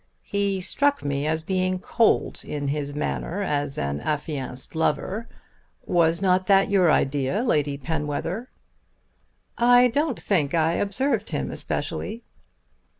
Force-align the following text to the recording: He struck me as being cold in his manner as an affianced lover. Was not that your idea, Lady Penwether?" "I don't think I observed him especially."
He 0.23 0.61
struck 0.61 1.05
me 1.05 1.27
as 1.27 1.43
being 1.43 1.77
cold 1.77 2.43
in 2.43 2.69
his 2.69 2.95
manner 2.95 3.43
as 3.43 3.77
an 3.77 3.99
affianced 3.99 4.73
lover. 4.73 5.29
Was 5.85 6.23
not 6.23 6.47
that 6.47 6.71
your 6.71 6.91
idea, 6.91 7.43
Lady 7.43 7.77
Penwether?" 7.77 8.49
"I 9.59 9.89
don't 9.89 10.19
think 10.19 10.55
I 10.55 10.71
observed 10.73 11.29
him 11.29 11.51
especially." 11.51 12.23